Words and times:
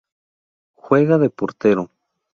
Juega 0.83 1.19
de 1.19 1.29
Portero. 1.29 1.83